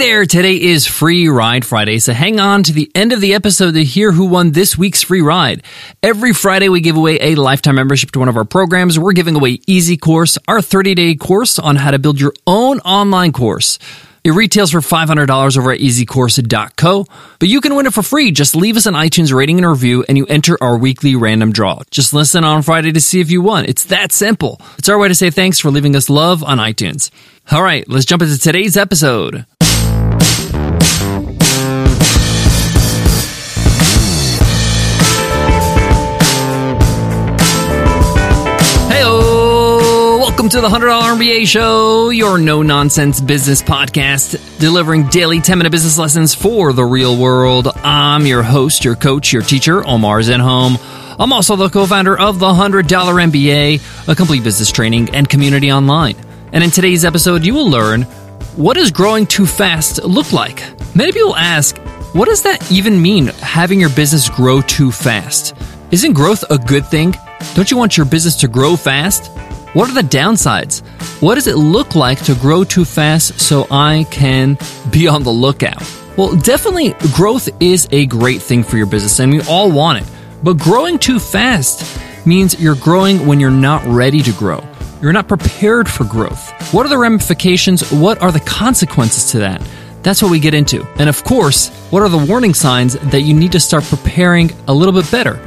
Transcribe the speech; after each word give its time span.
there, 0.00 0.24
today 0.24 0.58
is 0.58 0.86
Free 0.86 1.28
Ride 1.28 1.62
Friday, 1.62 1.98
so 1.98 2.14
hang 2.14 2.40
on 2.40 2.62
to 2.62 2.72
the 2.72 2.90
end 2.94 3.12
of 3.12 3.20
the 3.20 3.34
episode 3.34 3.72
to 3.72 3.84
hear 3.84 4.12
who 4.12 4.24
won 4.24 4.52
this 4.52 4.78
week's 4.78 5.02
free 5.02 5.20
ride. 5.20 5.62
Every 6.02 6.32
Friday, 6.32 6.70
we 6.70 6.80
give 6.80 6.96
away 6.96 7.18
a 7.20 7.34
lifetime 7.34 7.74
membership 7.74 8.10
to 8.12 8.18
one 8.18 8.30
of 8.30 8.36
our 8.38 8.46
programs. 8.46 8.98
We're 8.98 9.12
giving 9.12 9.36
away 9.36 9.58
Easy 9.66 9.98
Course, 9.98 10.38
our 10.48 10.62
30 10.62 10.94
day 10.94 11.14
course 11.16 11.58
on 11.58 11.76
how 11.76 11.90
to 11.90 11.98
build 11.98 12.18
your 12.18 12.32
own 12.46 12.78
online 12.80 13.32
course. 13.32 13.78
It 14.24 14.30
retails 14.30 14.70
for 14.70 14.80
$500 14.80 15.58
over 15.58 15.70
at 15.70 15.80
easycourse.co, 15.80 17.06
but 17.38 17.48
you 17.50 17.60
can 17.60 17.74
win 17.74 17.84
it 17.84 17.92
for 17.92 18.02
free. 18.02 18.32
Just 18.32 18.56
leave 18.56 18.78
us 18.78 18.86
an 18.86 18.94
iTunes 18.94 19.34
rating 19.34 19.58
and 19.58 19.68
review 19.68 20.02
and 20.08 20.16
you 20.16 20.24
enter 20.26 20.56
our 20.62 20.78
weekly 20.78 21.14
random 21.14 21.52
draw. 21.52 21.82
Just 21.90 22.14
listen 22.14 22.42
on 22.42 22.62
Friday 22.62 22.92
to 22.92 23.02
see 23.02 23.20
if 23.20 23.30
you 23.30 23.42
won. 23.42 23.66
It's 23.66 23.84
that 23.84 24.12
simple. 24.12 24.62
It's 24.78 24.88
our 24.88 24.98
way 24.98 25.08
to 25.08 25.14
say 25.14 25.28
thanks 25.28 25.58
for 25.58 25.70
leaving 25.70 25.94
us 25.94 26.08
love 26.08 26.42
on 26.42 26.56
iTunes. 26.56 27.10
All 27.52 27.62
right, 27.62 27.86
let's 27.86 28.06
jump 28.06 28.22
into 28.22 28.38
today's 28.38 28.78
episode. 28.78 29.44
Welcome 40.40 40.62
to 40.62 40.62
the 40.62 40.70
$100 40.70 41.18
MBA 41.18 41.46
Show, 41.46 42.08
your 42.08 42.38
no 42.38 42.62
nonsense 42.62 43.20
business 43.20 43.62
podcast, 43.62 44.58
delivering 44.58 45.08
daily 45.08 45.38
10 45.38 45.58
minute 45.58 45.68
business 45.68 45.98
lessons 45.98 46.34
for 46.34 46.72
the 46.72 46.82
real 46.82 47.18
world. 47.18 47.68
I'm 47.84 48.24
your 48.24 48.42
host, 48.42 48.82
your 48.82 48.96
coach, 48.96 49.34
your 49.34 49.42
teacher, 49.42 49.86
Omar 49.86 50.20
Zenhom. 50.20 50.78
I'm 51.18 51.34
also 51.34 51.56
the 51.56 51.68
co 51.68 51.84
founder 51.84 52.18
of 52.18 52.38
the 52.38 52.46
$100 52.46 52.84
MBA, 52.84 54.08
a 54.08 54.16
complete 54.16 54.42
business 54.42 54.72
training 54.72 55.14
and 55.14 55.28
community 55.28 55.70
online. 55.70 56.16
And 56.54 56.64
in 56.64 56.70
today's 56.70 57.04
episode, 57.04 57.44
you 57.44 57.52
will 57.52 57.68
learn 57.68 58.04
what 58.56 58.78
does 58.78 58.90
growing 58.90 59.26
too 59.26 59.44
fast 59.44 60.02
look 60.04 60.32
like? 60.32 60.62
Many 60.96 61.12
people 61.12 61.36
ask, 61.36 61.76
what 62.14 62.28
does 62.28 62.40
that 62.44 62.72
even 62.72 63.02
mean, 63.02 63.26
having 63.26 63.78
your 63.78 63.90
business 63.90 64.30
grow 64.30 64.62
too 64.62 64.90
fast? 64.90 65.54
Isn't 65.90 66.14
growth 66.14 66.44
a 66.50 66.56
good 66.56 66.86
thing? 66.86 67.14
Don't 67.52 67.70
you 67.70 67.76
want 67.76 67.98
your 67.98 68.06
business 68.06 68.36
to 68.36 68.48
grow 68.48 68.74
fast? 68.74 69.30
What 69.72 69.88
are 69.88 69.94
the 69.94 70.00
downsides? 70.00 70.80
What 71.22 71.36
does 71.36 71.46
it 71.46 71.54
look 71.56 71.94
like 71.94 72.20
to 72.24 72.34
grow 72.34 72.64
too 72.64 72.84
fast 72.84 73.38
so 73.38 73.68
I 73.70 74.04
can 74.10 74.58
be 74.90 75.06
on 75.06 75.22
the 75.22 75.30
lookout? 75.30 75.80
Well, 76.16 76.34
definitely 76.34 76.96
growth 77.14 77.48
is 77.60 77.86
a 77.92 78.06
great 78.06 78.42
thing 78.42 78.64
for 78.64 78.76
your 78.76 78.86
business 78.86 79.20
and 79.20 79.30
we 79.30 79.42
all 79.42 79.70
want 79.70 80.02
it. 80.02 80.12
But 80.42 80.58
growing 80.58 80.98
too 80.98 81.20
fast 81.20 82.00
means 82.26 82.60
you're 82.60 82.74
growing 82.74 83.28
when 83.28 83.38
you're 83.38 83.52
not 83.52 83.84
ready 83.86 84.22
to 84.22 84.32
grow. 84.32 84.60
You're 85.00 85.12
not 85.12 85.28
prepared 85.28 85.88
for 85.88 86.02
growth. 86.02 86.50
What 86.74 86.84
are 86.84 86.88
the 86.88 86.98
ramifications? 86.98 87.92
What 87.92 88.20
are 88.20 88.32
the 88.32 88.40
consequences 88.40 89.30
to 89.30 89.38
that? 89.38 89.62
That's 90.02 90.20
what 90.20 90.32
we 90.32 90.40
get 90.40 90.52
into. 90.52 90.84
And 90.98 91.08
of 91.08 91.22
course, 91.22 91.68
what 91.90 92.02
are 92.02 92.08
the 92.08 92.18
warning 92.18 92.54
signs 92.54 92.94
that 92.94 93.20
you 93.20 93.34
need 93.34 93.52
to 93.52 93.60
start 93.60 93.84
preparing 93.84 94.50
a 94.66 94.74
little 94.74 94.92
bit 94.92 95.08
better 95.12 95.38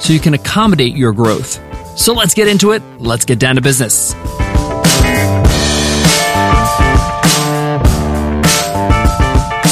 so 0.00 0.12
you 0.12 0.18
can 0.18 0.34
accommodate 0.34 0.96
your 0.96 1.12
growth? 1.12 1.60
So 1.96 2.12
let's 2.12 2.34
get 2.34 2.48
into 2.48 2.72
it. 2.72 2.82
Let's 2.98 3.24
get 3.24 3.38
down 3.38 3.56
to 3.56 3.60
business. 3.60 4.14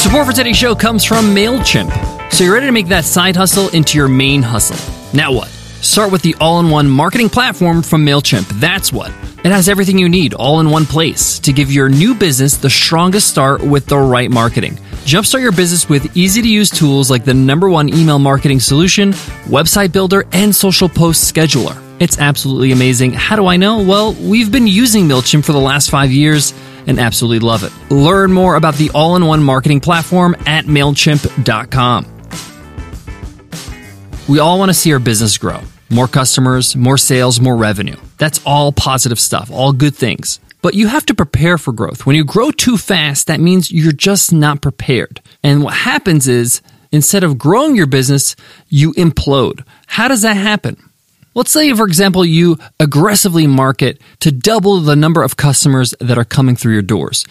Support 0.02 0.26
for 0.26 0.32
today's 0.32 0.56
show 0.56 0.74
comes 0.74 1.04
from 1.04 1.34
MailChimp. 1.34 2.32
So 2.32 2.44
you're 2.44 2.54
ready 2.54 2.66
to 2.66 2.72
make 2.72 2.88
that 2.88 3.04
side 3.04 3.36
hustle 3.36 3.68
into 3.70 3.96
your 3.96 4.08
main 4.08 4.42
hustle. 4.42 4.76
Now 5.14 5.32
what? 5.32 5.48
Start 5.48 6.12
with 6.12 6.22
the 6.22 6.34
all 6.40 6.60
in 6.60 6.70
one 6.70 6.88
marketing 6.88 7.28
platform 7.28 7.82
from 7.82 8.04
MailChimp. 8.04 8.60
That's 8.60 8.92
what. 8.92 9.10
It 9.44 9.46
has 9.46 9.68
everything 9.68 9.98
you 9.98 10.08
need 10.08 10.34
all 10.34 10.60
in 10.60 10.70
one 10.70 10.86
place 10.86 11.38
to 11.40 11.52
give 11.52 11.72
your 11.72 11.88
new 11.88 12.14
business 12.14 12.56
the 12.56 12.70
strongest 12.70 13.28
start 13.28 13.62
with 13.62 13.86
the 13.86 13.98
right 13.98 14.30
marketing. 14.30 14.74
Jumpstart 15.04 15.42
your 15.42 15.52
business 15.52 15.88
with 15.88 16.16
easy 16.16 16.40
to 16.42 16.48
use 16.48 16.70
tools 16.70 17.10
like 17.10 17.24
the 17.24 17.34
number 17.34 17.68
one 17.68 17.88
email 17.88 18.18
marketing 18.18 18.60
solution, 18.60 19.10
website 19.48 19.92
builder, 19.92 20.24
and 20.32 20.54
social 20.54 20.88
post 20.88 21.32
scheduler. 21.32 21.91
It's 22.02 22.18
absolutely 22.18 22.72
amazing. 22.72 23.12
How 23.12 23.36
do 23.36 23.46
I 23.46 23.56
know? 23.56 23.80
Well, 23.80 24.14
we've 24.14 24.50
been 24.50 24.66
using 24.66 25.06
MailChimp 25.06 25.44
for 25.44 25.52
the 25.52 25.60
last 25.60 25.88
five 25.88 26.10
years 26.10 26.52
and 26.88 26.98
absolutely 26.98 27.38
love 27.38 27.62
it. 27.62 27.72
Learn 27.94 28.32
more 28.32 28.56
about 28.56 28.74
the 28.74 28.90
all 28.92 29.14
in 29.14 29.24
one 29.24 29.40
marketing 29.40 29.78
platform 29.78 30.34
at 30.44 30.64
MailChimp.com. 30.64 32.06
We 34.28 34.40
all 34.40 34.58
want 34.58 34.70
to 34.70 34.74
see 34.74 34.92
our 34.92 34.98
business 34.98 35.38
grow 35.38 35.60
more 35.90 36.08
customers, 36.08 36.74
more 36.74 36.98
sales, 36.98 37.40
more 37.40 37.54
revenue. 37.54 37.96
That's 38.18 38.40
all 38.44 38.72
positive 38.72 39.20
stuff, 39.20 39.48
all 39.52 39.72
good 39.72 39.94
things. 39.94 40.40
But 40.60 40.74
you 40.74 40.88
have 40.88 41.06
to 41.06 41.14
prepare 41.14 41.56
for 41.56 41.72
growth. 41.72 42.04
When 42.04 42.16
you 42.16 42.24
grow 42.24 42.50
too 42.50 42.78
fast, 42.78 43.28
that 43.28 43.38
means 43.38 43.70
you're 43.70 43.92
just 43.92 44.32
not 44.32 44.60
prepared. 44.60 45.20
And 45.44 45.62
what 45.62 45.74
happens 45.74 46.26
is, 46.26 46.62
instead 46.90 47.22
of 47.22 47.38
growing 47.38 47.76
your 47.76 47.86
business, 47.86 48.34
you 48.68 48.92
implode. 48.94 49.64
How 49.86 50.08
does 50.08 50.22
that 50.22 50.36
happen? 50.36 50.82
Let's 51.34 51.50
say, 51.50 51.72
for 51.72 51.86
example, 51.86 52.24
you 52.24 52.58
aggressively 52.78 53.46
market 53.46 54.00
to 54.20 54.30
double 54.30 54.80
the 54.80 54.96
number 54.96 55.22
of 55.22 55.36
customers 55.36 55.94
that 55.98 56.18
are 56.18 56.24
coming 56.24 56.56
through 56.56 56.74
your 56.74 56.82
doors, 56.82 57.24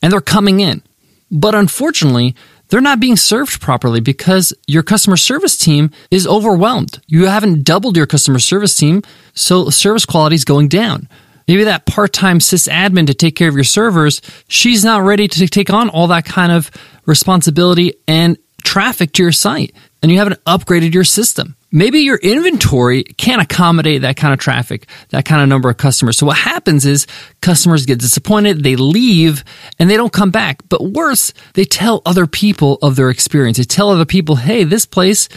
and 0.00 0.12
they're 0.12 0.20
coming 0.20 0.60
in. 0.60 0.82
But 1.30 1.56
unfortunately, 1.56 2.36
they're 2.68 2.80
not 2.80 3.00
being 3.00 3.16
served 3.16 3.60
properly 3.60 4.00
because 4.00 4.52
your 4.66 4.82
customer 4.82 5.16
service 5.16 5.56
team 5.56 5.90
is 6.10 6.26
overwhelmed. 6.26 7.00
You 7.06 7.26
haven't 7.26 7.64
doubled 7.64 7.96
your 7.96 8.06
customer 8.06 8.38
service 8.38 8.76
team, 8.76 9.02
so 9.34 9.70
service 9.70 10.06
quality 10.06 10.36
is 10.36 10.44
going 10.44 10.68
down. 10.68 11.08
Maybe 11.48 11.64
that 11.64 11.86
part 11.86 12.12
time 12.12 12.38
sysadmin 12.38 13.06
to 13.06 13.14
take 13.14 13.34
care 13.34 13.48
of 13.48 13.54
your 13.54 13.64
servers, 13.64 14.20
she's 14.48 14.84
not 14.84 15.02
ready 15.02 15.26
to 15.26 15.48
take 15.48 15.70
on 15.70 15.88
all 15.88 16.06
that 16.08 16.26
kind 16.26 16.52
of 16.52 16.70
responsibility 17.06 17.94
and 18.06 18.38
traffic 18.62 19.12
to 19.14 19.22
your 19.22 19.32
site, 19.32 19.74
and 20.02 20.12
you 20.12 20.18
haven't 20.18 20.44
upgraded 20.44 20.92
your 20.94 21.04
system 21.04 21.56
maybe 21.70 22.00
your 22.00 22.16
inventory 22.16 23.04
can't 23.04 23.42
accommodate 23.42 24.02
that 24.02 24.16
kind 24.16 24.32
of 24.32 24.40
traffic, 24.40 24.88
that 25.10 25.24
kind 25.24 25.42
of 25.42 25.48
number 25.48 25.68
of 25.68 25.76
customers. 25.76 26.16
So 26.16 26.26
what 26.26 26.36
happens 26.36 26.86
is 26.86 27.06
customers 27.40 27.86
get 27.86 27.98
disappointed, 27.98 28.62
they 28.62 28.76
leave, 28.76 29.44
and 29.78 29.90
they 29.90 29.96
don't 29.96 30.12
come 30.12 30.30
back. 30.30 30.62
But 30.68 30.82
worse, 30.82 31.32
they 31.54 31.64
tell 31.64 32.02
other 32.06 32.26
people 32.26 32.78
of 32.82 32.96
their 32.96 33.10
experience. 33.10 33.58
They 33.58 33.64
tell 33.64 33.90
other 33.90 34.06
people, 34.06 34.36
hey, 34.36 34.64
this 34.64 34.86
place, 34.86 35.28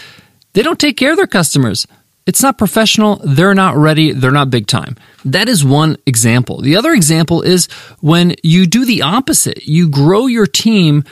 they 0.54 0.64
don't 0.64 0.80
take 0.80 0.98
care 0.98 1.12
of 1.12 1.18
their 1.18 1.28
customers. 1.28 1.88
It's 2.28 2.44
not 2.44 2.58
professional. 2.58 3.20
They're 3.24 3.56
not 3.56 3.76
ready. 3.76 4.12
They're 4.12 4.32
not 4.32 4.52
big 4.52 4.68
time. 4.68 4.96
That 5.26 5.50
is 5.50 5.66
one 5.66 5.98
example. 6.06 6.62
The 6.62 6.76
other 6.76 6.92
example 6.92 7.42
is 7.42 7.66
when 8.00 8.36
you 8.44 8.68
do 8.68 8.86
the 8.86 9.02
opposite. 9.02 9.66
You 9.66 9.90
grow 9.90 10.28
your 10.28 10.46
team 10.46 11.04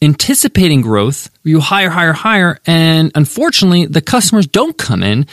anticipating 0.00 0.80
growth, 0.80 1.30
you 1.42 1.60
hire, 1.60 1.90
hire, 1.90 2.12
hire, 2.12 2.58
and 2.66 3.10
unfortunately, 3.14 3.86
the 3.86 4.00
customers 4.00 4.46
don't 4.46 4.78
come 4.78 5.02
in, 5.02 5.26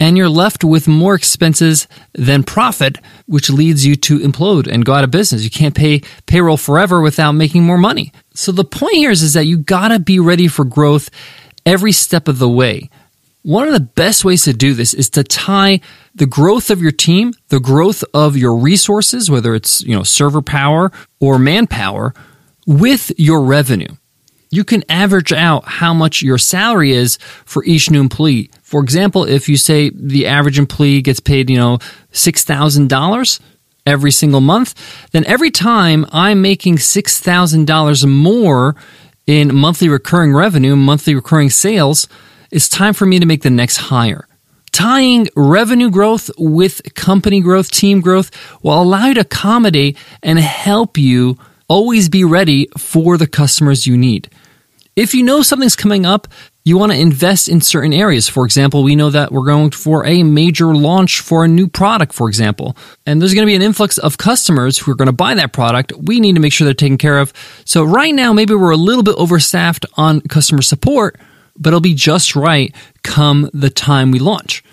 and 0.00 0.16
you're 0.16 0.28
left 0.28 0.62
with 0.62 0.86
more 0.86 1.14
expenses 1.14 1.88
than 2.12 2.42
profit, 2.42 2.98
which 3.26 3.50
leads 3.50 3.84
you 3.84 3.96
to 3.96 4.18
implode 4.20 4.68
and 4.68 4.84
go 4.84 4.94
out 4.94 5.04
of 5.04 5.10
business. 5.10 5.42
You 5.42 5.50
can't 5.50 5.74
pay 5.74 6.02
payroll 6.26 6.56
forever 6.56 7.00
without 7.00 7.32
making 7.32 7.64
more 7.64 7.78
money. 7.78 8.12
So 8.34 8.52
the 8.52 8.64
point 8.64 8.94
here 8.94 9.10
is, 9.10 9.22
is 9.22 9.34
that 9.34 9.46
you 9.46 9.58
gotta 9.58 9.98
be 9.98 10.20
ready 10.20 10.46
for 10.46 10.64
growth 10.64 11.10
every 11.66 11.92
step 11.92 12.28
of 12.28 12.38
the 12.38 12.48
way. 12.48 12.90
One 13.42 13.66
of 13.66 13.72
the 13.72 13.80
best 13.80 14.24
ways 14.24 14.44
to 14.44 14.52
do 14.52 14.74
this 14.74 14.94
is 14.94 15.10
to 15.10 15.24
tie 15.24 15.80
the 16.14 16.26
growth 16.26 16.70
of 16.70 16.82
your 16.82 16.92
team, 16.92 17.32
the 17.48 17.60
growth 17.60 18.04
of 18.12 18.36
your 18.36 18.56
resources, 18.56 19.30
whether 19.30 19.54
it's, 19.54 19.80
you 19.82 19.94
know, 19.94 20.02
server 20.02 20.42
power 20.42 20.92
or 21.18 21.38
manpower, 21.38 22.14
with 22.66 23.10
your 23.16 23.42
revenue 23.42 23.88
you 24.50 24.64
can 24.64 24.84
average 24.88 25.32
out 25.32 25.64
how 25.64 25.92
much 25.92 26.22
your 26.22 26.38
salary 26.38 26.92
is 26.92 27.18
for 27.44 27.64
each 27.64 27.90
new 27.90 28.00
employee. 28.00 28.50
For 28.62 28.82
example, 28.82 29.24
if 29.24 29.48
you 29.48 29.56
say 29.56 29.90
the 29.90 30.26
average 30.26 30.58
employee 30.58 31.02
gets 31.02 31.20
paid, 31.20 31.50
you 31.50 31.56
know, 31.56 31.78
$6,000 32.12 33.40
every 33.86 34.10
single 34.10 34.40
month, 34.40 34.74
then 35.12 35.24
every 35.26 35.50
time 35.50 36.06
I'm 36.12 36.42
making 36.42 36.76
$6,000 36.76 38.08
more 38.08 38.76
in 39.26 39.54
monthly 39.54 39.88
recurring 39.88 40.34
revenue, 40.34 40.76
monthly 40.76 41.14
recurring 41.14 41.50
sales, 41.50 42.08
it's 42.50 42.68
time 42.68 42.94
for 42.94 43.06
me 43.06 43.18
to 43.18 43.26
make 43.26 43.42
the 43.42 43.50
next 43.50 43.76
hire. 43.76 44.26
Tying 44.72 45.28
revenue 45.34 45.90
growth 45.90 46.30
with 46.38 46.94
company 46.94 47.40
growth, 47.40 47.70
team 47.70 48.00
growth 48.00 48.30
will 48.62 48.80
allow 48.80 49.06
you 49.06 49.14
to 49.14 49.20
accommodate 49.20 49.96
and 50.22 50.38
help 50.38 50.96
you 50.96 51.38
always 51.68 52.08
be 52.08 52.24
ready 52.24 52.68
for 52.76 53.16
the 53.16 53.26
customers 53.26 53.86
you 53.86 53.96
need. 53.96 54.30
If 54.96 55.14
you 55.14 55.22
know 55.22 55.42
something's 55.42 55.76
coming 55.76 56.04
up, 56.04 56.26
you 56.64 56.76
want 56.76 56.90
to 56.92 56.98
invest 56.98 57.48
in 57.48 57.60
certain 57.60 57.92
areas. 57.92 58.28
For 58.28 58.44
example, 58.44 58.82
we 58.82 58.96
know 58.96 59.10
that 59.10 59.30
we're 59.30 59.46
going 59.46 59.70
for 59.70 60.04
a 60.04 60.22
major 60.22 60.74
launch 60.74 61.20
for 61.20 61.44
a 61.44 61.48
new 61.48 61.68
product, 61.68 62.12
for 62.12 62.28
example, 62.28 62.76
and 63.06 63.22
there's 63.22 63.32
going 63.32 63.46
to 63.46 63.50
be 63.50 63.54
an 63.54 63.62
influx 63.62 63.96
of 63.98 64.18
customers 64.18 64.76
who 64.76 64.90
are 64.90 64.96
going 64.96 65.06
to 65.06 65.12
buy 65.12 65.34
that 65.34 65.52
product. 65.52 65.92
We 65.96 66.18
need 66.20 66.34
to 66.34 66.40
make 66.40 66.52
sure 66.52 66.64
they're 66.64 66.74
taken 66.74 66.98
care 66.98 67.20
of. 67.20 67.32
So 67.64 67.84
right 67.84 68.14
now, 68.14 68.32
maybe 68.32 68.54
we're 68.54 68.72
a 68.72 68.76
little 68.76 69.04
bit 69.04 69.14
overstaffed 69.16 69.86
on 69.94 70.20
customer 70.22 70.62
support, 70.62 71.16
but 71.56 71.68
it'll 71.68 71.80
be 71.80 71.94
just 71.94 72.34
right 72.34 72.74
come 73.02 73.48
the 73.54 73.70
time 73.70 74.10
we 74.10 74.18
launch. 74.18 74.64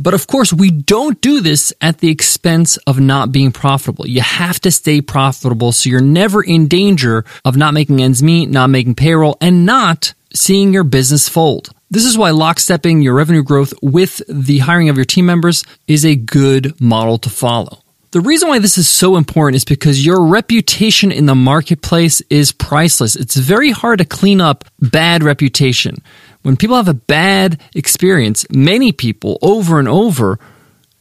But 0.00 0.14
of 0.14 0.28
course, 0.28 0.52
we 0.52 0.70
don't 0.70 1.20
do 1.20 1.40
this 1.40 1.72
at 1.80 1.98
the 1.98 2.08
expense 2.08 2.76
of 2.86 3.00
not 3.00 3.32
being 3.32 3.50
profitable. 3.50 4.06
You 4.06 4.20
have 4.20 4.60
to 4.60 4.70
stay 4.70 5.00
profitable 5.00 5.72
so 5.72 5.90
you're 5.90 6.00
never 6.00 6.40
in 6.40 6.68
danger 6.68 7.24
of 7.44 7.56
not 7.56 7.74
making 7.74 8.00
ends 8.00 8.22
meet, 8.22 8.48
not 8.48 8.70
making 8.70 8.94
payroll, 8.94 9.36
and 9.40 9.66
not 9.66 10.14
seeing 10.32 10.72
your 10.72 10.84
business 10.84 11.28
fold. 11.28 11.70
This 11.90 12.04
is 12.04 12.16
why 12.16 12.30
lockstepping 12.30 13.02
your 13.02 13.14
revenue 13.14 13.42
growth 13.42 13.74
with 13.82 14.22
the 14.28 14.58
hiring 14.58 14.88
of 14.88 14.96
your 14.96 15.04
team 15.04 15.26
members 15.26 15.64
is 15.88 16.06
a 16.06 16.14
good 16.14 16.80
model 16.80 17.18
to 17.18 17.30
follow. 17.30 17.82
The 18.10 18.20
reason 18.20 18.48
why 18.48 18.58
this 18.58 18.78
is 18.78 18.88
so 18.88 19.16
important 19.16 19.56
is 19.56 19.64
because 19.64 20.06
your 20.06 20.24
reputation 20.24 21.12
in 21.12 21.26
the 21.26 21.34
marketplace 21.34 22.22
is 22.30 22.52
priceless. 22.52 23.16
It's 23.16 23.36
very 23.36 23.70
hard 23.70 23.98
to 23.98 24.06
clean 24.06 24.40
up 24.40 24.64
bad 24.80 25.22
reputation. 25.22 25.96
When 26.42 26.56
people 26.56 26.76
have 26.76 26.88
a 26.88 26.94
bad 26.94 27.60
experience, 27.74 28.46
many 28.50 28.92
people 28.92 29.38
over 29.42 29.78
and 29.78 29.88
over, 29.88 30.38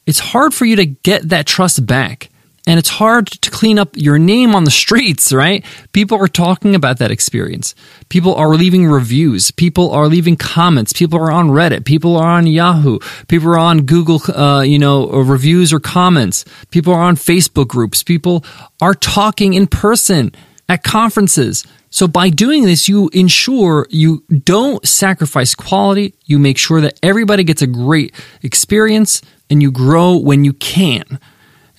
it's 0.06 0.20
hard 0.20 0.54
for 0.54 0.66
you 0.66 0.76
to 0.78 0.86
get 0.86 1.30
that 1.30 1.46
trust 1.46 1.86
back 1.86 2.30
and 2.68 2.78
it's 2.78 2.90
hard 2.90 3.28
to 3.28 3.50
clean 3.50 3.80
up 3.80 3.96
your 3.96 4.20
name 4.20 4.54
on 4.54 4.66
the 4.66 4.72
streets, 4.84 5.32
right? 5.32 5.64
People 5.94 6.22
are 6.22 6.28
talking 6.28 6.76
about 6.76 7.00
that 7.00 7.10
experience. 7.10 7.74
People 8.10 8.36
are 8.36 8.50
leaving 8.50 8.86
reviews. 8.86 9.50
People 9.52 9.90
are 9.92 10.08
leaving 10.08 10.36
comments. 10.36 10.92
People 10.92 11.18
are 11.18 11.32
on 11.32 11.48
Reddit. 11.48 11.86
People 11.86 12.18
are 12.18 12.28
on 12.28 12.46
Yahoo. 12.46 13.00
People 13.30 13.50
are 13.50 13.58
on 13.58 13.86
Google, 13.86 14.22
uh, 14.36 14.62
you 14.62 14.78
know, 14.78 15.08
reviews 15.10 15.72
or 15.72 15.80
comments. 15.80 16.44
People 16.70 16.94
are 16.94 17.02
on 17.02 17.16
Facebook 17.16 17.70
groups. 17.70 18.04
People 18.04 18.44
are 18.82 18.94
talking 18.94 19.54
in 19.54 19.66
person 19.66 20.34
at 20.70 20.84
conferences. 20.84 21.66
So 21.90 22.08
by 22.08 22.30
doing 22.30 22.66
this, 22.66 22.90
you 22.90 23.10
ensure 23.14 23.88
you 23.90 24.24
don't 24.44 24.86
sacrifice 24.86 25.56
quality. 25.56 26.16
You 26.26 26.40
make 26.40 26.58
sure 26.58 26.82
that 26.82 27.00
everybody 27.02 27.44
gets 27.44 27.62
a 27.62 27.68
great 27.68 28.14
experience 28.44 29.22
and 29.50 29.62
you 29.62 29.72
grow 29.72 30.18
when 30.18 30.44
you 30.44 30.54
can 30.54 31.20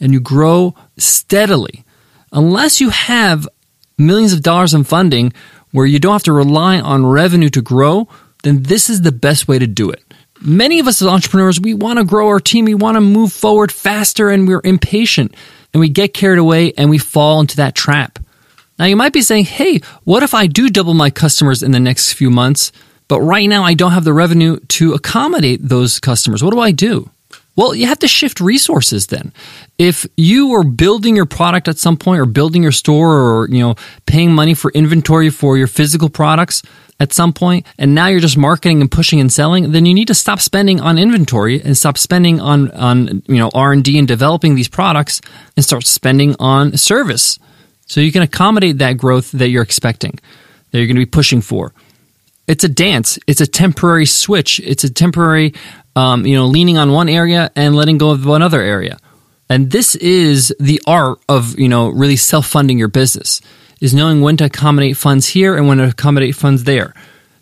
and 0.00 0.12
you 0.12 0.20
grow 0.20 0.74
steadily. 0.96 1.84
Unless 2.32 2.80
you 2.80 2.90
have 2.90 3.48
millions 3.98 4.32
of 4.32 4.42
dollars 4.42 4.74
in 4.74 4.84
funding 4.84 5.32
where 5.72 5.86
you 5.86 5.98
don't 5.98 6.12
have 6.12 6.22
to 6.24 6.32
rely 6.32 6.80
on 6.80 7.04
revenue 7.04 7.50
to 7.50 7.60
grow, 7.60 8.08
then 8.42 8.62
this 8.62 8.88
is 8.88 9.02
the 9.02 9.12
best 9.12 9.48
way 9.48 9.58
to 9.58 9.66
do 9.66 9.90
it. 9.90 10.02
Many 10.40 10.78
of 10.78 10.86
us 10.86 11.02
as 11.02 11.08
entrepreneurs, 11.08 11.60
we 11.60 11.74
want 11.74 11.98
to 11.98 12.04
grow 12.04 12.28
our 12.28 12.38
team, 12.38 12.64
we 12.64 12.74
want 12.74 12.94
to 12.94 13.00
move 13.00 13.32
forward 13.32 13.72
faster, 13.72 14.30
and 14.30 14.46
we're 14.46 14.60
impatient 14.62 15.34
and 15.74 15.80
we 15.80 15.88
get 15.88 16.14
carried 16.14 16.38
away 16.38 16.72
and 16.74 16.88
we 16.88 16.98
fall 16.98 17.40
into 17.40 17.56
that 17.56 17.74
trap. 17.74 18.18
Now, 18.78 18.84
you 18.84 18.96
might 18.96 19.12
be 19.12 19.22
saying, 19.22 19.46
hey, 19.46 19.80
what 20.04 20.22
if 20.22 20.34
I 20.34 20.46
do 20.46 20.68
double 20.68 20.94
my 20.94 21.10
customers 21.10 21.62
in 21.62 21.72
the 21.72 21.80
next 21.80 22.12
few 22.12 22.30
months, 22.30 22.72
but 23.08 23.20
right 23.20 23.48
now 23.48 23.64
I 23.64 23.74
don't 23.74 23.92
have 23.92 24.04
the 24.04 24.12
revenue 24.12 24.58
to 24.68 24.92
accommodate 24.94 25.60
those 25.62 25.98
customers? 25.98 26.44
What 26.44 26.52
do 26.52 26.60
I 26.60 26.70
do? 26.70 27.10
Well, 27.56 27.74
you 27.74 27.88
have 27.88 27.98
to 28.00 28.08
shift 28.08 28.40
resources 28.40 29.08
then. 29.08 29.32
If 29.78 30.06
you 30.16 30.52
are 30.52 30.62
building 30.62 31.16
your 31.16 31.26
product 31.26 31.66
at 31.66 31.76
some 31.76 31.96
point 31.96 32.20
or 32.20 32.24
building 32.24 32.62
your 32.62 32.70
store 32.70 33.18
or, 33.18 33.48
you 33.48 33.58
know, 33.58 33.74
paying 34.06 34.32
money 34.32 34.54
for 34.54 34.70
inventory 34.70 35.28
for 35.28 35.58
your 35.58 35.66
physical 35.66 36.08
products 36.08 36.62
at 37.00 37.12
some 37.12 37.32
point 37.32 37.66
and 37.76 37.96
now 37.96 38.06
you're 38.06 38.20
just 38.20 38.36
marketing 38.36 38.80
and 38.80 38.88
pushing 38.88 39.18
and 39.18 39.32
selling, 39.32 39.72
then 39.72 39.86
you 39.86 39.94
need 39.94 40.06
to 40.06 40.14
stop 40.14 40.38
spending 40.38 40.80
on 40.80 40.98
inventory 40.98 41.60
and 41.60 41.76
stop 41.76 41.98
spending 41.98 42.40
on 42.40 42.70
on, 42.70 43.24
you 43.26 43.38
know, 43.38 43.50
R&D 43.52 43.98
and 43.98 44.06
developing 44.06 44.54
these 44.54 44.68
products 44.68 45.20
and 45.56 45.64
start 45.64 45.84
spending 45.84 46.36
on 46.38 46.76
service. 46.76 47.40
So 47.88 48.00
you 48.00 48.12
can 48.12 48.22
accommodate 48.22 48.78
that 48.78 48.96
growth 48.96 49.32
that 49.32 49.48
you're 49.48 49.62
expecting, 49.62 50.18
that 50.70 50.78
you're 50.78 50.86
going 50.86 50.96
to 50.96 51.00
be 51.00 51.06
pushing 51.06 51.40
for. 51.40 51.74
It's 52.46 52.64
a 52.64 52.68
dance. 52.68 53.18
It's 53.26 53.40
a 53.40 53.46
temporary 53.46 54.06
switch. 54.06 54.60
It's 54.60 54.84
a 54.84 54.90
temporary 54.90 55.54
um, 55.96 56.24
you 56.24 56.36
know, 56.36 56.46
leaning 56.46 56.78
on 56.78 56.92
one 56.92 57.08
area 57.08 57.50
and 57.56 57.74
letting 57.74 57.98
go 57.98 58.10
of 58.10 58.24
another 58.26 58.60
area. 58.60 58.98
And 59.50 59.70
this 59.70 59.96
is 59.96 60.54
the 60.60 60.80
art 60.86 61.18
of, 61.28 61.58
you 61.58 61.68
know, 61.68 61.88
really 61.88 62.16
self-funding 62.16 62.78
your 62.78 62.88
business 62.88 63.40
is 63.80 63.94
knowing 63.94 64.20
when 64.20 64.36
to 64.36 64.44
accommodate 64.44 64.96
funds 64.96 65.26
here 65.26 65.56
and 65.56 65.66
when 65.66 65.78
to 65.78 65.88
accommodate 65.88 66.36
funds 66.36 66.64
there. 66.64 66.94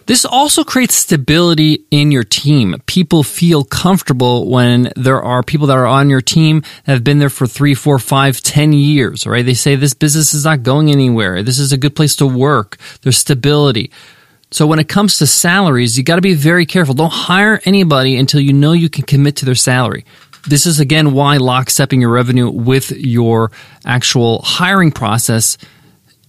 This 0.06 0.24
also 0.24 0.62
creates 0.62 0.94
stability 0.94 1.84
in 1.90 2.12
your 2.12 2.22
team. 2.22 2.76
People 2.86 3.24
feel 3.24 3.64
comfortable 3.64 4.48
when 4.48 4.92
there 4.94 5.20
are 5.20 5.42
people 5.42 5.66
that 5.66 5.76
are 5.76 5.86
on 5.86 6.08
your 6.08 6.20
team 6.20 6.60
that 6.84 6.92
have 6.92 7.04
been 7.04 7.18
there 7.18 7.28
for 7.28 7.48
three, 7.48 7.74
four, 7.74 7.98
five, 7.98 8.40
ten 8.40 8.72
years, 8.72 9.26
right? 9.26 9.44
They 9.44 9.54
say 9.54 9.74
this 9.74 9.94
business 9.94 10.32
is 10.32 10.44
not 10.44 10.62
going 10.62 10.92
anywhere. 10.92 11.42
This 11.42 11.58
is 11.58 11.72
a 11.72 11.76
good 11.76 11.96
place 11.96 12.14
to 12.16 12.26
work. 12.26 12.76
There's 13.02 13.18
stability. 13.18 13.90
So 14.52 14.64
when 14.64 14.78
it 14.78 14.88
comes 14.88 15.18
to 15.18 15.26
salaries, 15.26 15.98
you 15.98 16.04
got 16.04 16.16
to 16.16 16.22
be 16.22 16.34
very 16.34 16.66
careful. 16.66 16.94
Don't 16.94 17.12
hire 17.12 17.60
anybody 17.64 18.16
until 18.16 18.40
you 18.40 18.52
know 18.52 18.72
you 18.72 18.88
can 18.88 19.04
commit 19.04 19.34
to 19.36 19.44
their 19.44 19.56
salary. 19.56 20.04
This 20.46 20.66
is 20.66 20.78
again 20.78 21.14
why 21.14 21.38
lockstepping 21.38 22.00
your 22.00 22.10
revenue 22.10 22.48
with 22.48 22.92
your 22.92 23.50
actual 23.84 24.40
hiring 24.42 24.92
process 24.92 25.58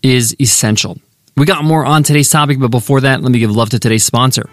is 0.01 0.35
essential. 0.39 0.97
We 1.37 1.45
got 1.45 1.63
more 1.63 1.85
on 1.85 2.01
today's 2.01 2.29
topic, 2.29 2.59
but 2.59 2.71
before 2.71 3.01
that, 3.01 3.21
let 3.21 3.31
me 3.31 3.37
give 3.37 3.51
love 3.51 3.69
to 3.69 3.79
today's 3.79 4.03
sponsor. 4.03 4.49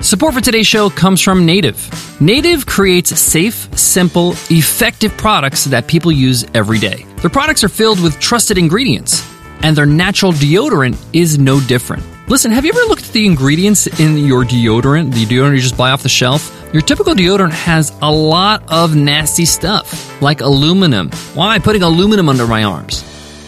Support 0.00 0.34
for 0.34 0.40
today's 0.40 0.66
show 0.66 0.90
comes 0.90 1.20
from 1.20 1.46
Native. 1.46 2.20
Native 2.20 2.66
creates 2.66 3.18
safe, 3.18 3.68
simple, 3.78 4.32
effective 4.50 5.16
products 5.16 5.64
that 5.66 5.86
people 5.86 6.10
use 6.10 6.44
every 6.52 6.80
day. 6.80 7.06
Their 7.18 7.30
products 7.30 7.62
are 7.62 7.68
filled 7.68 8.02
with 8.02 8.18
trusted 8.18 8.58
ingredients 8.58 9.24
and 9.62 9.76
their 9.76 9.86
natural 9.86 10.32
deodorant 10.32 11.02
is 11.12 11.38
no 11.38 11.60
different. 11.60 12.02
Listen, 12.28 12.50
have 12.50 12.64
you 12.64 12.72
ever 12.72 12.88
looked 12.88 13.04
at 13.04 13.12
the 13.12 13.24
ingredients 13.24 13.86
in 14.00 14.18
your 14.18 14.44
deodorant, 14.44 15.14
the 15.14 15.26
deodorant 15.26 15.54
you 15.54 15.60
just 15.60 15.76
buy 15.76 15.92
off 15.92 16.02
the 16.02 16.08
shelf? 16.08 16.50
Your 16.72 16.82
typical 16.82 17.14
deodorant 17.14 17.52
has 17.52 17.96
a 18.02 18.10
lot 18.10 18.64
of 18.68 18.96
nasty 18.96 19.44
stuff, 19.44 20.20
like 20.20 20.40
aluminum. 20.40 21.10
Why 21.34 21.46
am 21.46 21.50
I 21.52 21.58
putting 21.60 21.82
aluminum 21.82 22.28
under 22.28 22.48
my 22.48 22.64
arms? 22.64 23.03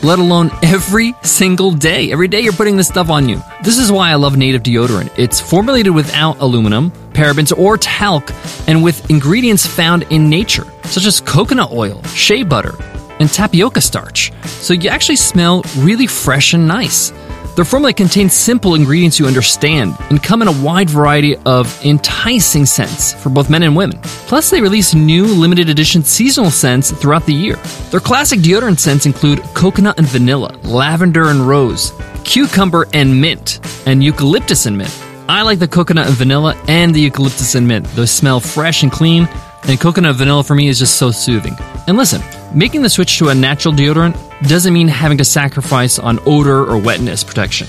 Let 0.06 0.20
alone 0.20 0.53
every 0.62 1.17
single 1.25 1.73
day. 1.73 2.12
Every 2.12 2.29
day 2.29 2.41
you're 2.41 2.53
putting 2.53 2.76
this 2.76 2.87
stuff 2.87 3.11
on 3.11 3.29
you. 3.29 3.43
This 3.64 3.76
is 3.76 3.91
why 3.91 4.12
I 4.12 4.14
love 4.14 4.37
native 4.37 4.62
deodorant. 4.62 5.11
It's 5.19 5.41
formulated 5.41 5.93
without 5.93 6.38
aluminum, 6.38 6.93
parabens, 7.11 7.53
or 7.58 7.76
talc, 7.76 8.31
and 8.69 8.85
with 8.85 9.11
ingredients 9.11 9.67
found 9.67 10.05
in 10.05 10.31
nature, 10.31 10.64
such 10.85 11.06
as 11.06 11.20
coconut 11.20 11.73
oil, 11.73 12.00
shea 12.05 12.44
butter, 12.44 12.76
and 13.19 13.29
tapioca 13.29 13.81
starch, 13.81 14.31
so 14.44 14.75
you 14.75 14.91
actually 14.91 15.17
smell 15.17 15.64
really 15.79 16.06
fresh 16.06 16.55
and 16.55 16.69
nice. 16.69 17.11
Their 17.56 17.64
formula 17.64 17.94
contains 17.94 18.35
simple 18.35 18.75
ingredients 18.75 19.19
you 19.19 19.26
understand 19.26 19.97
and 20.11 20.23
come 20.23 20.43
in 20.43 20.49
a 20.49 20.62
wide 20.62 20.91
variety 20.91 21.38
of 21.47 21.82
enticing 21.87 22.67
scents 22.67 23.14
for 23.14 23.31
both 23.31 23.49
men 23.49 23.62
and 23.62 23.75
women. 23.75 23.99
Plus, 24.03 24.50
they 24.50 24.61
release 24.61 24.94
new 24.94 25.25
limited 25.25 25.70
edition 25.70 26.05
seasonal 26.05 26.50
scents 26.50 26.91
throughout 26.91 27.25
the 27.25 27.32
year. 27.32 27.56
Their 27.91 28.00
classic 28.00 28.41
deodorant 28.41 28.79
scents 28.79 29.06
include 29.06 29.43
coconut 29.55 29.97
and 29.97 30.06
vanilla, 30.06 30.55
lavender 30.64 31.31
and 31.31 31.49
rose, 31.49 31.94
cucumber 32.25 32.88
and 32.93 33.23
mint, 33.23 33.61
and 33.87 34.05
eucalyptus 34.05 34.67
and 34.67 34.77
mint. 34.77 34.94
I 35.27 35.41
like 35.41 35.58
the 35.58 35.67
coconut 35.67 36.08
and 36.08 36.17
vanilla 36.17 36.63
and 36.69 36.94
the 36.94 37.01
eucalyptus 37.01 37.55
and 37.55 37.67
mint. 37.67 37.86
Those 37.96 38.10
smell 38.10 38.39
fresh 38.39 38.82
and 38.82 38.93
clean, 38.93 39.31
and 39.67 39.81
coconut 39.81 40.17
vanilla 40.17 40.44
for 40.44 40.55
me 40.55 40.69
is 40.69 40.79
just 40.79 40.96
so 40.96 41.10
soothing. 41.10 41.56
And 41.86 41.96
listen, 41.96 42.20
making 42.55 42.82
the 42.82 42.91
switch 42.91 43.17
to 43.17 43.31
a 43.31 43.34
natural 43.34 43.72
deodorant 43.72 44.25
doesn't 44.43 44.72
mean 44.72 44.88
having 44.88 45.19
to 45.19 45.24
sacrifice 45.24 45.98
on 45.98 46.19
odor 46.26 46.64
or 46.64 46.78
wetness 46.78 47.24
protection. 47.24 47.66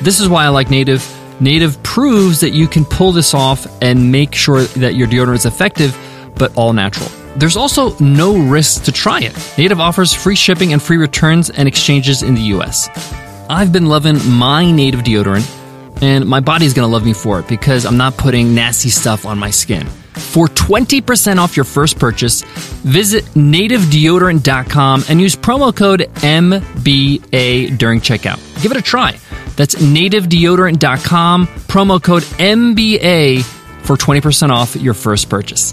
This 0.00 0.20
is 0.20 0.28
why 0.28 0.44
I 0.44 0.48
like 0.48 0.70
Native. 0.70 1.06
Native 1.40 1.80
proves 1.82 2.40
that 2.40 2.50
you 2.50 2.66
can 2.66 2.84
pull 2.84 3.12
this 3.12 3.34
off 3.34 3.66
and 3.82 4.10
make 4.10 4.34
sure 4.34 4.64
that 4.64 4.94
your 4.94 5.06
deodorant 5.06 5.36
is 5.36 5.46
effective, 5.46 5.96
but 6.34 6.56
all 6.56 6.72
natural. 6.72 7.08
There's 7.36 7.56
also 7.56 7.96
no 7.98 8.36
risk 8.36 8.84
to 8.84 8.92
try 8.92 9.20
it. 9.20 9.36
Native 9.56 9.78
offers 9.78 10.12
free 10.12 10.34
shipping 10.34 10.72
and 10.72 10.82
free 10.82 10.96
returns 10.96 11.50
and 11.50 11.68
exchanges 11.68 12.22
in 12.22 12.34
the 12.34 12.40
US. 12.56 12.88
I've 13.48 13.72
been 13.72 13.86
loving 13.86 14.18
my 14.28 14.70
native 14.70 15.00
deodorant, 15.00 15.46
and 16.02 16.26
my 16.26 16.40
body's 16.40 16.74
gonna 16.74 16.88
love 16.88 17.04
me 17.04 17.12
for 17.12 17.38
it 17.38 17.46
because 17.46 17.86
I'm 17.86 17.96
not 17.96 18.16
putting 18.16 18.54
nasty 18.54 18.90
stuff 18.90 19.24
on 19.24 19.38
my 19.38 19.50
skin. 19.50 19.86
For 20.18 20.46
20% 20.46 21.38
off 21.38 21.56
your 21.56 21.64
first 21.64 21.98
purchase, 21.98 22.42
visit 22.82 23.24
nativedeodorant.com 23.34 25.04
and 25.08 25.20
use 25.20 25.34
promo 25.34 25.74
code 25.74 26.00
MBA 26.00 27.78
during 27.78 28.00
checkout. 28.00 28.62
Give 28.62 28.70
it 28.70 28.78
a 28.78 28.82
try. 28.82 29.18
That's 29.56 29.74
nativedeodorant.com, 29.76 31.46
promo 31.46 32.02
code 32.02 32.22
MBA 32.22 33.42
for 33.42 33.96
20% 33.96 34.50
off 34.50 34.76
your 34.76 34.94
first 34.94 35.28
purchase. 35.28 35.72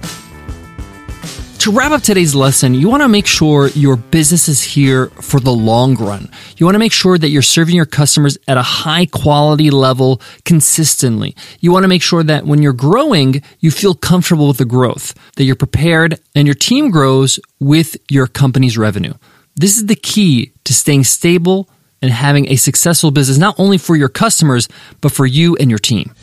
To 1.65 1.71
wrap 1.71 1.93
up 1.93 2.03
today's 2.03 2.35
lesson, 2.35 2.75
you 2.75 2.89
want 2.89 3.01
to 3.01 3.09
make 3.09 3.25
sure 3.25 3.69
your 3.69 3.95
business 3.95 4.47
is 4.47 4.61
here 4.61 5.07
for 5.07 5.39
the 5.39 5.49
long 5.49 5.95
run. 5.95 6.29
You 6.57 6.67
want 6.67 6.75
to 6.75 6.79
make 6.79 6.91
sure 6.91 7.17
that 7.17 7.29
you're 7.29 7.41
serving 7.41 7.75
your 7.75 7.87
customers 7.87 8.37
at 8.47 8.55
a 8.55 8.61
high 8.61 9.07
quality 9.07 9.71
level 9.71 10.21
consistently. 10.43 11.35
You 11.61 11.71
want 11.71 11.81
to 11.81 11.87
make 11.87 12.03
sure 12.03 12.21
that 12.21 12.45
when 12.45 12.61
you're 12.61 12.71
growing, 12.71 13.41
you 13.61 13.71
feel 13.71 13.95
comfortable 13.95 14.47
with 14.47 14.57
the 14.57 14.65
growth, 14.65 15.15
that 15.37 15.45
you're 15.45 15.55
prepared 15.55 16.19
and 16.35 16.47
your 16.47 16.53
team 16.53 16.91
grows 16.91 17.39
with 17.59 17.97
your 18.11 18.27
company's 18.27 18.77
revenue. 18.77 19.15
This 19.55 19.75
is 19.75 19.87
the 19.87 19.95
key 19.95 20.51
to 20.65 20.73
staying 20.75 21.05
stable 21.05 21.67
and 21.99 22.11
having 22.11 22.47
a 22.51 22.57
successful 22.57 23.09
business, 23.09 23.39
not 23.39 23.59
only 23.59 23.79
for 23.79 23.95
your 23.95 24.09
customers, 24.09 24.69
but 25.01 25.11
for 25.11 25.25
you 25.25 25.55
and 25.55 25.71
your 25.71 25.79
team. 25.79 26.13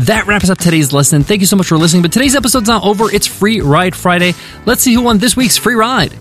That 0.00 0.26
wraps 0.26 0.50
up 0.50 0.58
today's 0.58 0.92
lesson. 0.92 1.22
Thank 1.22 1.40
you 1.40 1.46
so 1.46 1.56
much 1.56 1.68
for 1.68 1.78
listening. 1.78 2.02
But 2.02 2.12
today's 2.12 2.34
episode's 2.34 2.68
not 2.68 2.84
over. 2.84 3.10
It's 3.10 3.26
Free 3.26 3.60
Ride 3.60 3.96
Friday. 3.96 4.34
Let's 4.66 4.82
see 4.82 4.92
who 4.92 5.00
won 5.00 5.18
this 5.18 5.36
week's 5.36 5.56
free 5.56 5.74
ride. 5.74 6.14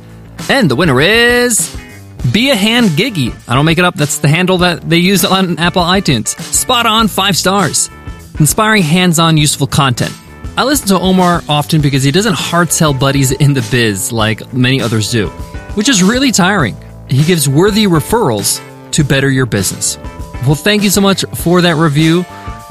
And 0.50 0.72
the 0.72 0.75
winner 0.75 1.01
is. 1.01 1.75
Be 2.32 2.51
a 2.51 2.55
hand 2.55 2.89
giggy. 2.91 3.36
I 3.48 3.53
don't 3.53 3.65
make 3.65 3.77
it 3.77 3.84
up. 3.84 3.96
That's 3.96 4.20
the 4.20 4.29
handle 4.29 4.60
that 4.60 4.89
they 4.89 4.98
use 4.98 5.25
on 5.25 5.60
Apple 5.60 5.84
iTunes. 5.84 6.29
Spot 6.39 6.86
on, 6.86 7.08
five 7.08 7.36
stars. 7.36 7.89
Inspiring 8.39 8.82
hands 8.82 9.20
on, 9.20 9.38
useful 9.38 9.67
content. 9.67 10.13
I 10.58 10.63
listen 10.63 10.88
to 10.88 11.00
Omar 11.00 11.44
often 11.50 11.82
because 11.82 12.03
he 12.03 12.12
doesn't 12.12 12.34
hard 12.34 12.72
sell 12.72 12.94
buddies 12.94 13.32
in 13.32 13.53
the 13.53 13.67
biz 13.72 14.12
like 14.12 14.53
many 14.53 14.82
others 14.82 15.12
do, 15.12 15.27
which 15.75 15.89
is 15.89 16.01
really 16.01 16.32
tiring. 16.32 16.77
He 17.10 17.24
gives 17.24 17.48
worthy 17.48 17.88
referrals 17.88 18.62
to 18.91 19.03
better 19.03 19.29
your 19.29 19.46
business. 19.46 19.98
Well, 20.46 20.55
thank 20.55 20.84
you 20.84 20.89
so 20.89 21.01
much 21.01 21.25
for 21.36 21.62
that 21.62 21.75
review. 21.75 22.25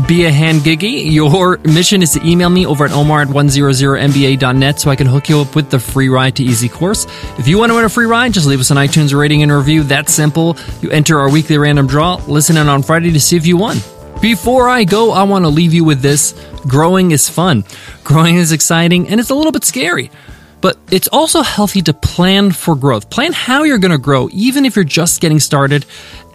Be 0.09 0.25
a 0.25 0.31
hand 0.31 0.63
giggy. 0.63 1.13
Your 1.13 1.59
mission 1.59 2.03
is 2.03 2.13
to 2.15 2.27
email 2.27 2.51
me 2.51 2.67
over 2.67 2.85
at 2.85 2.91
omar 2.91 3.23
at 3.23 3.29
100mba.net 3.29 4.81
so 4.81 4.91
I 4.91 4.97
can 4.97 5.07
hook 5.07 5.29
you 5.29 5.39
up 5.39 5.55
with 5.55 5.71
the 5.71 5.79
free 5.79 6.09
ride 6.09 6.35
to 6.37 6.43
easy 6.43 6.69
course. 6.69 7.07
If 7.39 7.47
you 7.47 7.59
want 7.59 7.71
to 7.71 7.77
win 7.77 7.85
a 7.85 7.89
free 7.89 8.07
ride, 8.07 8.33
just 8.33 8.49
leave 8.49 8.59
us 8.59 8.73
an 8.73 8.77
iTunes 8.77 9.17
rating 9.17 9.45
and 9.45 9.53
review. 9.53 9.85
That's 9.85 10.13
simple. 10.13 10.57
You 10.83 10.91
enter 10.91 11.21
our 11.21 11.31
weekly 11.31 11.59
random 11.59 11.87
draw, 11.87 12.17
listen 12.27 12.57
in 12.57 12.69
on 12.69 12.83
Friday 12.83 13.13
to 13.13 13.21
see 13.21 13.37
if 13.37 13.47
you 13.47 13.57
won. 13.57 13.77
Before 14.21 14.69
I 14.69 14.83
go, 14.83 15.13
I 15.13 15.23
want 15.23 15.45
to 15.45 15.49
leave 15.49 15.73
you 15.73 15.85
with 15.85 16.01
this. 16.01 16.33
Growing 16.67 17.13
is 17.13 17.29
fun. 17.29 17.63
Growing 18.03 18.35
is 18.35 18.51
exciting 18.51 19.09
and 19.09 19.21
it's 19.21 19.31
a 19.31 19.35
little 19.35 19.53
bit 19.53 19.63
scary. 19.63 20.11
But 20.61 20.77
it's 20.91 21.09
also 21.09 21.43
healthy 21.43 21.83
to 21.83 21.95
plan 21.95 22.51
for 22.51 22.75
growth. 22.75 23.11
Plan 23.11 23.33
how 23.33 23.63
you're 23.63 23.79
going 23.79 23.93
to 23.93 23.99
grow, 23.99 24.29
even 24.33 24.65
if 24.65 24.75
you're 24.75 24.85
just 24.85 25.21
getting 25.21 25.39
started 25.39 25.87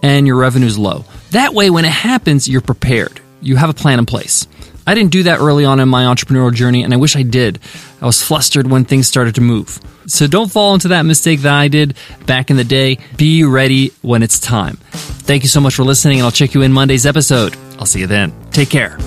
and 0.02 0.26
your 0.26 0.36
revenue's 0.36 0.78
low. 0.78 1.04
That 1.32 1.52
way, 1.52 1.68
when 1.68 1.84
it 1.84 1.90
happens, 1.90 2.48
you're 2.48 2.62
prepared. 2.62 3.19
You 3.40 3.56
have 3.56 3.70
a 3.70 3.74
plan 3.74 3.98
in 3.98 4.06
place. 4.06 4.46
I 4.86 4.94
didn't 4.94 5.12
do 5.12 5.22
that 5.24 5.38
early 5.38 5.64
on 5.64 5.78
in 5.78 5.88
my 5.88 6.04
entrepreneurial 6.04 6.52
journey, 6.52 6.82
and 6.82 6.92
I 6.92 6.96
wish 6.96 7.14
I 7.14 7.22
did. 7.22 7.60
I 8.00 8.06
was 8.06 8.22
flustered 8.22 8.68
when 8.68 8.84
things 8.84 9.06
started 9.06 9.36
to 9.36 9.40
move. 9.40 9.78
So 10.06 10.26
don't 10.26 10.50
fall 10.50 10.74
into 10.74 10.88
that 10.88 11.02
mistake 11.02 11.40
that 11.40 11.52
I 11.52 11.68
did 11.68 11.94
back 12.26 12.50
in 12.50 12.56
the 12.56 12.64
day. 12.64 12.98
Be 13.16 13.44
ready 13.44 13.92
when 14.02 14.22
it's 14.22 14.40
time. 14.40 14.78
Thank 14.90 15.42
you 15.42 15.48
so 15.48 15.60
much 15.60 15.74
for 15.74 15.84
listening, 15.84 16.18
and 16.18 16.24
I'll 16.24 16.32
check 16.32 16.54
you 16.54 16.62
in 16.62 16.72
Monday's 16.72 17.06
episode. 17.06 17.56
I'll 17.78 17.86
see 17.86 18.00
you 18.00 18.06
then. 18.06 18.32
Take 18.50 18.70
care. 18.70 18.98